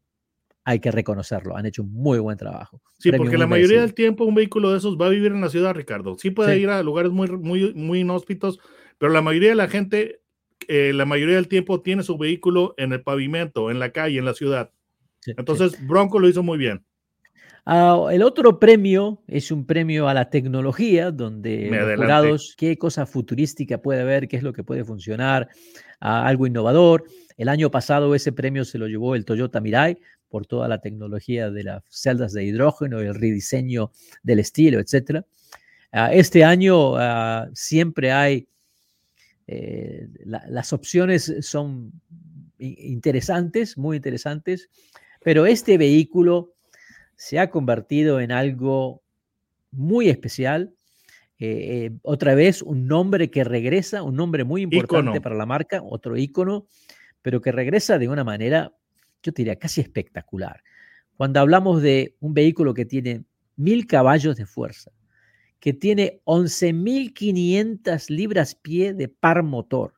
hay 0.64 0.80
que 0.80 0.90
reconocerlo. 0.90 1.56
Han 1.56 1.66
hecho 1.66 1.82
un 1.82 1.92
muy 1.92 2.18
buen 2.18 2.36
trabajo. 2.36 2.80
Sí, 2.98 3.12
porque 3.12 3.38
la 3.38 3.46
mayoría 3.46 3.80
del 3.80 3.94
tiempo 3.94 4.24
un 4.24 4.34
vehículo 4.34 4.70
de 4.72 4.78
esos 4.78 4.96
va 4.96 5.06
a 5.06 5.10
vivir 5.10 5.32
en 5.32 5.40
la 5.40 5.50
ciudad, 5.50 5.74
Ricardo. 5.74 6.16
Sí 6.18 6.30
puede 6.30 6.58
ir 6.58 6.70
a 6.70 6.82
lugares 6.82 7.12
muy, 7.12 7.28
muy, 7.30 7.74
muy 7.74 8.00
inhóspitos, 8.00 8.58
pero 8.98 9.12
la 9.12 9.22
mayoría 9.22 9.50
de 9.50 9.54
la 9.54 9.68
gente, 9.68 10.22
eh, 10.68 10.92
la 10.94 11.04
mayoría 11.04 11.36
del 11.36 11.48
tiempo 11.48 11.82
tiene 11.82 12.02
su 12.02 12.18
vehículo 12.18 12.74
en 12.76 12.92
el 12.92 13.02
pavimento, 13.02 13.70
en 13.70 13.78
la 13.78 13.92
calle, 13.92 14.18
en 14.18 14.24
la 14.24 14.34
ciudad. 14.34 14.72
Entonces, 15.26 15.86
Bronco 15.86 16.18
lo 16.18 16.28
hizo 16.28 16.42
muy 16.42 16.58
bien. 16.58 16.84
Ah, 17.66 18.08
el 18.10 18.22
otro 18.22 18.58
premio 18.58 19.22
es 19.26 19.50
un 19.50 19.66
premio 19.66 20.08
a 20.08 20.14
la 20.14 20.30
tecnología, 20.30 21.10
donde 21.10 21.70
los 21.70 21.96
jurados, 21.96 22.54
qué 22.56 22.76
cosa 22.78 23.06
futurística 23.06 23.78
puede 23.78 24.02
haber, 24.02 24.28
qué 24.28 24.36
es 24.36 24.42
lo 24.42 24.52
que 24.52 24.64
puede 24.64 24.84
funcionar, 24.84 25.48
ah, 26.00 26.26
algo 26.26 26.46
innovador. 26.46 27.04
El 27.36 27.48
año 27.48 27.70
pasado 27.70 28.14
ese 28.14 28.32
premio 28.32 28.64
se 28.64 28.78
lo 28.78 28.86
llevó 28.86 29.14
el 29.14 29.24
Toyota 29.24 29.60
Mirai 29.60 29.98
por 30.28 30.46
toda 30.46 30.68
la 30.68 30.80
tecnología 30.80 31.50
de 31.50 31.64
las 31.64 31.82
celdas 31.88 32.32
de 32.32 32.44
hidrógeno, 32.44 33.00
el 33.00 33.14
rediseño 33.14 33.90
del 34.22 34.38
estilo, 34.38 34.80
etc. 34.80 35.24
Ah, 35.92 36.12
este 36.12 36.44
año 36.44 36.94
siempre 37.54 38.12
hay, 38.12 38.46
eh, 39.46 40.08
las 40.24 40.72
opciones 40.72 41.34
son 41.40 41.92
interesantes, 42.58 43.76
muy 43.76 43.96
interesantes, 43.96 44.68
pero 45.22 45.46
este 45.46 45.78
vehículo 45.78 46.52
se 47.20 47.38
ha 47.38 47.50
convertido 47.50 48.18
en 48.18 48.32
algo 48.32 49.02
muy 49.70 50.08
especial. 50.08 50.72
Eh, 51.38 51.84
eh, 51.84 51.90
otra 52.00 52.34
vez, 52.34 52.62
un 52.62 52.86
nombre 52.86 53.30
que 53.30 53.44
regresa, 53.44 54.02
un 54.02 54.16
nombre 54.16 54.44
muy 54.44 54.62
importante 54.62 55.20
para 55.20 55.34
la 55.34 55.44
marca, 55.44 55.82
otro 55.82 56.16
icono, 56.16 56.66
pero 57.20 57.42
que 57.42 57.52
regresa 57.52 57.98
de 57.98 58.08
una 58.08 58.24
manera, 58.24 58.72
yo 59.22 59.32
diría, 59.32 59.56
casi 59.56 59.82
espectacular. 59.82 60.62
Cuando 61.18 61.40
hablamos 61.40 61.82
de 61.82 62.16
un 62.20 62.32
vehículo 62.32 62.72
que 62.72 62.86
tiene 62.86 63.24
mil 63.54 63.86
caballos 63.86 64.36
de 64.36 64.46
fuerza, 64.46 64.90
que 65.58 65.74
tiene 65.74 66.22
11.500 66.24 68.08
libras 68.08 68.54
pie 68.54 68.94
de 68.94 69.08
par 69.08 69.42
motor, 69.42 69.92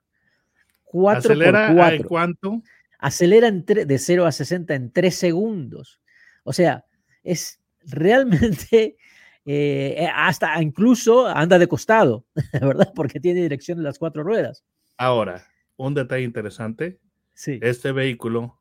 4 0.87 1.19
¿Acelera 1.21 1.99
cuánto? 2.09 2.63
Acelera 2.99 3.49
de 3.49 3.99
0 3.99 4.27
a 4.27 4.33
60 4.33 4.75
en 4.75 4.91
3 4.91 5.15
segundos. 5.15 6.01
O 6.43 6.53
sea, 6.53 6.85
es 7.23 7.61
realmente, 7.85 8.97
eh, 9.47 9.97
eh, 9.99 10.09
hasta 10.15 10.61
incluso 10.63 11.27
anda 11.27 11.59
de 11.59 11.69
costado, 11.69 12.25
¿verdad? 12.53 12.93
Porque 12.95 13.21
tiene 13.21 13.43
dirección 13.43 13.79
en 13.79 13.85
las 13.85 13.99
cuatro 13.99 14.23
ruedas. 14.23 14.65
Ahora, 14.97 15.47
un 15.77 15.95
detalle 15.95 16.25
interesante. 16.25 16.99
Sí. 17.35 17.59
Este 17.63 17.93
vehículo 17.93 18.59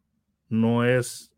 no 0.50 0.86
es 0.86 1.32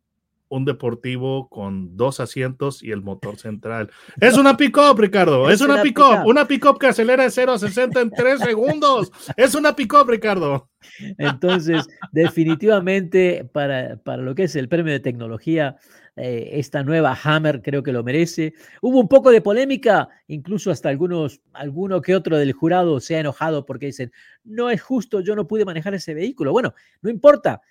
un 0.53 0.65
deportivo 0.65 1.49
con 1.49 1.97
dos 1.97 2.19
asientos 2.19 2.83
y 2.83 2.91
el 2.91 3.01
motor 3.01 3.37
central. 3.37 3.89
Es 4.21 4.37
una 4.37 4.55
pick-up, 4.55 4.99
Ricardo. 4.99 5.49
Es, 5.49 5.61
una, 5.61 5.81
pick-up. 5.81 6.25
una 6.25 6.47
pick-up 6.47 6.77
que 6.77 6.87
acelera 6.87 7.23
de 7.23 7.31
0 7.31 7.53
a 7.53 7.57
60 7.57 8.01
en 8.01 8.11
3 8.11 8.39
segundos. 8.39 9.11
Es 9.35 9.55
una 9.55 9.75
pick-up, 9.75 10.07
Ricardo. 10.07 10.69
Entonces, 11.17 11.87
definitivamente, 12.11 13.49
para, 13.51 13.97
para 13.97 14.21
lo 14.21 14.35
que 14.35 14.43
es 14.43 14.55
el 14.55 14.69
premio 14.69 14.93
de 14.93 14.99
tecnología, 14.99 15.77
eh, 16.15 16.59
esta 16.59 16.83
nueva 16.83 17.17
Hammer 17.23 17.61
creo 17.61 17.81
que 17.81 17.91
lo 17.91 18.03
merece. 18.03 18.53
Hubo 18.81 18.99
un 18.99 19.07
poco 19.07 19.31
de 19.31 19.41
polémica, 19.41 20.09
incluso 20.27 20.69
hasta 20.69 20.89
algunos, 20.89 21.41
alguno 21.53 22.01
que 22.01 22.15
otro 22.15 22.37
del 22.37 22.53
jurado 22.53 22.99
se 22.99 23.15
ha 23.15 23.19
enojado 23.19 23.65
porque 23.65 23.87
dicen, 23.87 24.11
no 24.43 24.69
es 24.69 24.81
justo, 24.81 25.21
yo 25.21 25.35
no 25.35 25.47
pude 25.47 25.65
manejar 25.65 25.93
ese 25.95 26.13
vehículo. 26.13 26.51
Bueno, 26.51 26.73
no 27.01 27.09
importa, 27.09 27.61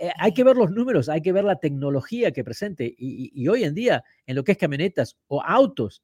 eh, 0.00 0.10
hay 0.18 0.32
que 0.32 0.44
ver 0.44 0.56
los 0.56 0.70
números, 0.70 1.08
hay 1.08 1.20
que 1.20 1.32
ver 1.32 1.44
la 1.44 1.56
tecnología 1.56 2.32
que 2.32 2.44
presente 2.44 2.94
y, 2.96 3.48
hoy 3.48 3.64
en 3.64 3.74
día 3.74 4.04
en 4.26 4.36
lo 4.36 4.44
que 4.44 4.52
es 4.52 4.58
camionetas 4.58 5.16
o 5.26 5.42
autos, 5.42 6.02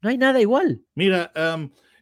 no 0.00 0.10
hay 0.10 0.18
nada 0.18 0.40
igual. 0.40 0.82
Mira, 0.94 1.32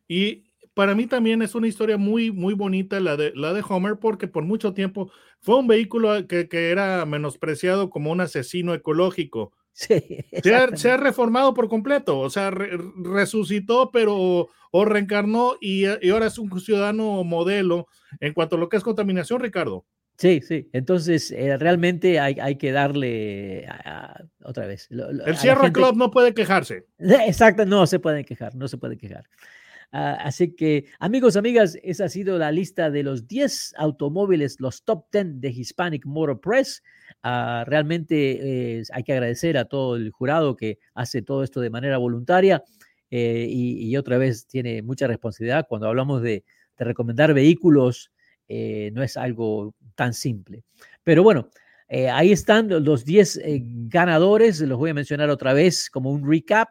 y 0.09 0.51
para 0.75 0.95
mí 0.95 1.07
también 1.07 1.43
es 1.43 1.55
una 1.55 1.69
historia 1.69 1.97
muy, 1.97 2.31
muy 2.31 2.55
bonita 2.55 3.01
la 3.01 3.17
de, 3.17 3.33
la 3.35 3.53
de 3.53 3.63
Homer, 3.69 3.99
porque 3.99 4.29
por 4.29 4.45
mucho 4.45 4.73
tiempo 4.73 5.11
fue 5.41 5.59
un 5.59 5.67
vehículo 5.67 6.27
que, 6.27 6.49
era 6.53 7.05
menospreciado 7.07 7.91
como 7.91 8.11
un 8.11 8.21
asesino 8.21 8.75
ecológico. 8.75 9.53
Sí, 9.73 10.03
se, 10.43 10.91
ha, 10.91 10.97
reformado 10.97 11.55
por 11.55 11.69
completo, 11.69 12.19
o 12.19 12.31
sea, 12.31 12.51
resucitó, 12.51 13.91
pero 13.91 14.49
o 14.73 14.85
reencarnó 14.85 15.55
y, 15.61 15.87
ahora 15.87 16.27
es 16.27 16.39
un 16.39 16.61
ciudadano 16.61 17.25
modelo 17.25 17.89
en 18.21 18.35
cuanto 18.35 18.57
a 18.57 18.59
lo 18.59 18.69
que 18.69 18.77
es 18.77 18.83
contaminación, 18.83 19.41
Ricardo. 19.41 19.87
Sí, 20.17 20.43
sí. 20.43 20.69
Entonces, 20.75 21.31
eh, 21.31 21.57
realmente 21.57 22.21
hay, 22.21 22.37
hay, 22.39 22.57
que 22.57 22.73
darle 22.73 23.67
otra 24.45 24.67
vez. 24.67 24.87
el 24.91 25.37
Sierra 25.39 25.73
Club 25.73 25.97
no 25.97 26.11
puede 26.11 26.35
quejarse. 26.35 26.85
Exacto, 26.99 27.65
no 27.65 27.87
se 27.87 27.99
puede 27.99 28.25
quejar, 28.27 28.55
no 28.55 28.69
se 28.69 28.77
puede 28.77 28.99
quejar. 28.99 29.25
Ah, 29.93 30.19
así 30.23 30.55
que, 30.55 30.85
amigos, 31.01 31.37
amigas, 31.37 31.77
esa 31.83 32.05
ha 32.05 32.09
sido 32.09 32.39
la 32.39 32.53
lista 32.53 32.91
de 32.91 33.03
los 33.03 33.27
10 33.27 33.75
automóviles, 33.77 34.61
los 34.61 34.85
top 34.85 35.07
10 35.11 35.41
de 35.41 35.49
Hispanic 35.51 36.07
Motor 36.07 36.41
Press. 36.41 36.83
Ah, 37.23 37.65
realmente 37.67 38.79
eh, 38.79 38.83
hay 38.93 39.03
que 39.03 39.13
agradecer 39.13 39.59
a 39.59 39.65
todo 39.65 39.97
el 39.97 40.11
jurado 40.11 40.57
que 40.57 40.79
hace 40.95 41.23
todo 41.23 41.43
esto 41.43 41.61
de 41.61 41.71
manera 41.71 41.99
voluntaria 41.99 42.63
eh, 43.11 43.47
y, 43.49 43.97
otra 43.97 44.17
vez 44.17 44.47
tiene 44.47 44.81
mucha 44.83 45.09
responsabilidad. 45.09 45.67
Cuando 45.69 45.89
hablamos 45.89 46.23
de, 46.23 46.45
recomendar 46.79 47.35
vehículos, 47.35 48.11
eh, 48.49 48.91
no 48.95 49.03
es 49.03 49.19
algo 49.19 49.75
tan 49.97 50.15
simple. 50.15 50.65
Pero 51.05 51.23
bueno, 51.23 51.51
ahí 52.11 52.33
están 52.33 52.69
los 52.85 53.05
10 53.05 53.39
ganadores, 53.89 54.61
los 54.61 54.79
voy 54.79 54.91
a 54.91 54.95
mencionar 54.95 55.29
otra 55.29 55.53
vez 55.53 55.91
como 55.91 56.11
un 56.11 56.27
recap. 56.27 56.71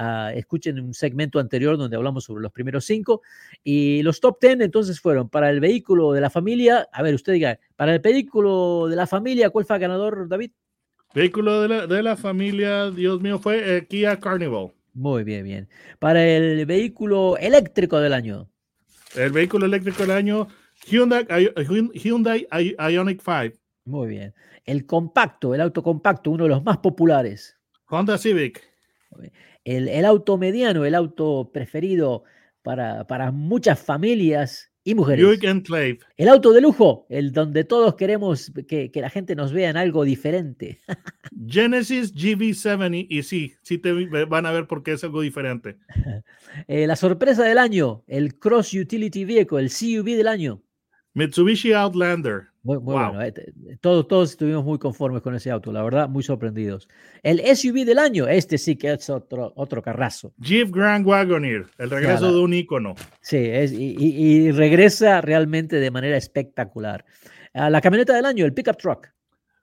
Ah, 0.00 0.30
escuchen 0.32 0.78
un 0.78 0.94
segmento 0.94 1.40
anterior 1.40 1.76
donde 1.76 1.96
hablamos 1.96 2.22
sobre 2.22 2.40
los 2.40 2.52
primeros 2.52 2.84
cinco. 2.84 3.20
Y 3.64 4.00
los 4.02 4.20
top 4.20 4.38
ten 4.38 4.62
entonces 4.62 5.00
fueron 5.00 5.28
para 5.28 5.50
el 5.50 5.58
vehículo 5.58 6.12
de 6.12 6.20
la 6.20 6.30
familia. 6.30 6.88
A 6.92 7.02
ver, 7.02 7.16
usted 7.16 7.32
diga, 7.32 7.58
para 7.74 7.94
el 7.94 7.98
vehículo 7.98 8.86
de 8.88 8.94
la 8.94 9.08
familia, 9.08 9.50
¿cuál 9.50 9.64
fue 9.64 9.74
el 9.74 9.82
ganador, 9.82 10.28
David? 10.28 10.52
Vehículo 11.14 11.62
de 11.62 11.68
la, 11.68 11.86
de 11.88 12.02
la 12.04 12.16
familia, 12.16 12.92
Dios 12.92 13.20
mío, 13.20 13.40
fue 13.40 13.76
eh, 13.76 13.86
Kia 13.88 14.20
Carnival. 14.20 14.70
Muy 14.94 15.24
bien, 15.24 15.42
bien. 15.42 15.68
Para 15.98 16.24
el 16.24 16.64
vehículo 16.64 17.36
eléctrico 17.36 17.98
del 17.98 18.12
año. 18.12 18.48
El 19.16 19.32
vehículo 19.32 19.66
eléctrico 19.66 20.02
del 20.02 20.12
año, 20.12 20.46
Hyundai, 20.86 21.26
Hyundai 21.94 22.46
Ionic 22.78 23.20
5. 23.20 23.58
Muy 23.86 24.06
bien. 24.06 24.32
El 24.64 24.86
compacto, 24.86 25.56
el 25.56 25.60
auto 25.60 25.82
compacto, 25.82 26.30
uno 26.30 26.44
de 26.44 26.50
los 26.50 26.62
más 26.62 26.78
populares. 26.78 27.58
Honda 27.88 28.16
Civic 28.16 28.67
el, 29.64 30.04
auto 30.04 30.38
mediano, 30.38 30.84
el 30.84 30.94
auto 30.94 31.50
preferido 31.52 32.24
para, 32.62 33.06
para 33.06 33.30
muchas 33.30 33.80
familias 33.80 34.70
y 34.88 34.94
mujeres. 34.94 35.22
El 36.16 36.28
auto 36.28 36.52
de 36.52 36.60
lujo, 36.60 37.06
el 37.10 37.32
donde 37.32 37.64
todos 37.64 37.94
queremos 37.94 38.50
que, 38.66 38.90
la 38.94 39.10
gente 39.10 39.36
nos 39.36 39.52
vea 39.52 39.70
en 39.70 39.76
algo 39.76 40.04
diferente. 40.04 40.80
Genesis 41.46 42.14
GV70, 42.14 43.06
y 43.08 43.22
sí, 43.22 43.54
sí 43.62 43.78
te 43.78 43.92
van 44.24 44.46
a 44.46 44.52
ver 44.52 44.66
por 44.66 44.82
qué 44.82 44.92
es 44.92 45.04
algo 45.04 45.20
diferente. 45.20 45.76
Eh, 46.66 46.86
la 46.86 46.96
sorpresa 46.96 47.44
del 47.44 47.58
año, 47.58 48.02
el 48.06 48.38
Cross 48.38 48.72
Utility 48.72 49.24
Vehicle, 49.26 49.60
el 49.60 49.70
CUV 49.70 50.16
del 50.16 50.26
año. 50.26 50.62
Mitsubishi 51.12 51.72
Outlander. 51.72 52.48
Muy, 52.68 52.76
bueno, 52.76 53.22
eh, 53.22 53.32
todos, 53.80 54.06
todos 54.06 54.32
estuvimos 54.32 54.62
muy 54.62 54.78
conformes 54.78 55.22
con 55.22 55.34
ese 55.34 55.50
auto, 55.50 55.72
la 55.72 55.82
verdad, 55.82 56.06
muy 56.06 56.22
sorprendidos. 56.22 56.86
El 57.22 57.40
SUV 57.40 57.86
del 57.86 57.98
año, 57.98 58.28
este 58.28 58.58
sí 58.58 58.76
que 58.76 58.92
es 58.92 59.08
otro, 59.08 59.54
otro 59.56 59.80
carrazo. 59.80 60.34
Jeep 60.36 60.70
Grand 60.70 61.06
Wagoneer, 61.06 61.64
el 61.78 61.88
regreso 61.88 62.30
de 62.30 62.38
un 62.38 62.52
ícono. 62.52 62.94
Sí, 63.22 63.38
es, 63.38 63.72
y, 63.72 64.52
regresa 64.52 65.22
realmente 65.22 65.76
de 65.76 65.90
manera 65.90 66.18
espectacular. 66.18 67.06
A 67.54 67.70
la 67.70 67.80
camioneta 67.80 68.14
del 68.14 68.26
año, 68.26 68.44
el 68.44 68.52
pickup 68.52 68.76
truck. 68.76 69.14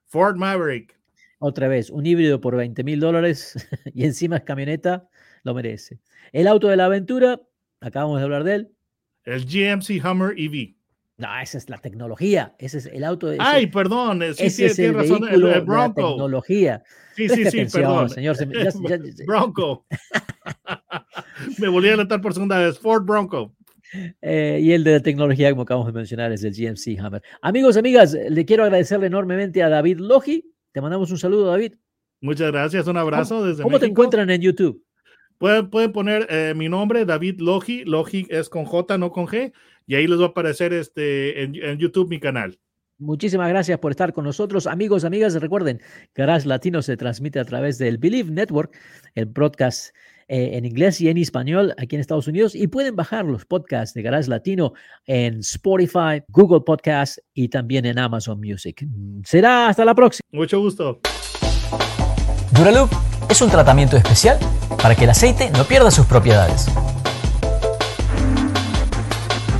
Ford 0.06 0.34
Maverick. 0.34 0.98
Otra 1.38 1.68
vez, 1.68 1.90
un 1.90 2.06
híbrido 2.06 2.40
por 2.40 2.56
20 2.56 2.82
mil 2.82 2.98
dólares 2.98 3.68
y 3.94 4.04
encima 4.04 4.38
es 4.38 4.42
camioneta, 4.42 5.08
lo 5.44 5.54
merece. 5.54 6.00
El 6.32 6.48
auto 6.48 6.66
de 6.66 6.76
la 6.76 6.86
aventura, 6.86 7.40
acabamos 7.80 8.18
de 8.18 8.24
hablar 8.24 8.42
de 8.42 8.54
él. 8.56 8.72
El 9.22 9.44
GMC 9.44 10.04
Hummer 10.04 10.34
EV. 10.36 10.75
No, 11.18 11.28
esa 11.40 11.56
es 11.56 11.70
la 11.70 11.78
tecnología. 11.78 12.54
Ese 12.58 12.78
es 12.78 12.86
el 12.86 13.02
auto. 13.02 13.32
Ay, 13.38 13.68
perdón. 13.68 14.20
Sí, 14.34 14.46
ese 14.46 14.66
es 14.66 14.78
el 14.78 14.94
razón. 14.94 15.20
Vehículo 15.20 15.52
el, 15.52 15.60
Bronco. 15.62 16.00
De 16.00 16.02
la 16.02 16.08
tecnología. 16.10 16.82
Sí, 17.14 17.28
sí, 17.28 17.44
sí, 17.50 17.64
perdón. 17.72 18.10
Señor, 18.10 18.36
ya, 18.36 18.64
ya, 18.64 18.96
ya, 18.98 19.24
Bronco. 19.26 19.86
Me 21.58 21.68
volví 21.68 21.88
a 21.88 21.94
alentar 21.94 22.20
por 22.20 22.34
segunda 22.34 22.58
vez. 22.58 22.78
Ford 22.78 23.04
Bronco. 23.04 23.54
Eh, 24.20 24.58
y 24.62 24.72
el 24.72 24.84
de 24.84 24.92
la 24.92 25.00
tecnología, 25.00 25.50
como 25.50 25.62
acabamos 25.62 25.86
de 25.86 25.92
mencionar, 25.92 26.32
es 26.32 26.44
el 26.44 26.52
GMC 26.52 26.98
Hammer. 27.00 27.22
Amigos, 27.40 27.76
amigas, 27.76 28.12
le 28.12 28.44
quiero 28.44 28.64
agradecerle 28.64 29.06
enormemente 29.06 29.62
a 29.62 29.68
David 29.70 29.98
Logi. 30.00 30.52
Te 30.72 30.80
mandamos 30.80 31.10
un 31.10 31.18
saludo, 31.18 31.46
David. 31.46 31.74
Muchas 32.20 32.50
gracias, 32.50 32.86
un 32.86 32.96
abrazo 32.96 33.36
¿Cómo, 33.36 33.46
desde 33.46 33.62
¿Cómo 33.62 33.78
te 33.78 33.86
encuentran 33.86 34.28
en 34.30 34.40
YouTube? 34.40 34.82
Pueden, 35.38 35.68
pueden 35.68 35.92
poner 35.92 36.26
eh, 36.30 36.54
mi 36.56 36.68
nombre, 36.68 37.04
David 37.04 37.40
Logi. 37.40 37.84
Logi 37.84 38.26
es 38.30 38.48
con 38.48 38.64
J, 38.64 38.98
no 38.98 39.10
con 39.10 39.26
G. 39.26 39.52
Y 39.86 39.94
ahí 39.94 40.06
les 40.06 40.18
va 40.18 40.24
a 40.24 40.28
aparecer 40.28 40.72
este, 40.72 41.42
en, 41.42 41.54
en 41.54 41.78
YouTube 41.78 42.08
mi 42.08 42.20
canal. 42.20 42.58
Muchísimas 42.98 43.48
gracias 43.50 43.78
por 43.78 43.90
estar 43.90 44.12
con 44.12 44.24
nosotros. 44.24 44.66
Amigos, 44.66 45.04
amigas, 45.04 45.34
recuerden, 45.34 45.82
Garage 46.14 46.48
Latino 46.48 46.80
se 46.80 46.96
transmite 46.96 47.38
a 47.38 47.44
través 47.44 47.76
del 47.76 47.98
Believe 47.98 48.30
Network, 48.30 48.74
el 49.14 49.26
broadcast 49.26 49.94
eh, 50.28 50.50
en 50.54 50.64
inglés 50.64 51.00
y 51.00 51.08
en 51.08 51.18
español 51.18 51.74
aquí 51.78 51.94
en 51.94 52.00
Estados 52.00 52.26
Unidos. 52.26 52.54
Y 52.54 52.66
pueden 52.68 52.96
bajar 52.96 53.26
los 53.26 53.44
podcasts 53.44 53.94
de 53.94 54.02
Garage 54.02 54.30
Latino 54.30 54.72
en 55.04 55.40
Spotify, 55.40 56.22
Google 56.28 56.62
Podcast 56.62 57.18
y 57.34 57.48
también 57.48 57.84
en 57.84 57.98
Amazon 57.98 58.40
Music. 58.40 58.86
Será 59.24 59.68
hasta 59.68 59.84
la 59.84 59.94
próxima. 59.94 60.22
Mucho 60.32 60.58
gusto. 60.58 61.00
Duraloop 62.56 62.90
es 63.28 63.42
un 63.42 63.50
tratamiento 63.50 63.96
especial 63.98 64.38
para 64.82 64.94
que 64.94 65.04
el 65.04 65.10
aceite 65.10 65.50
no 65.50 65.64
pierda 65.64 65.90
sus 65.90 66.06
propiedades. 66.06 66.66